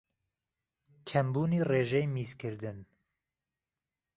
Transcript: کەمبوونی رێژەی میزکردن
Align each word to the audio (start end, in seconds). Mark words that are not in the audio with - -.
کەمبوونی 1.09 1.65
رێژەی 1.69 2.07
میزکردن 2.13 2.77